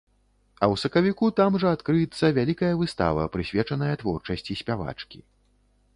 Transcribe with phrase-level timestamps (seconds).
[0.51, 5.19] А ў сакавіку там жа адкрыецца вялікая выстава, прысвечаная творчасці спявачкі.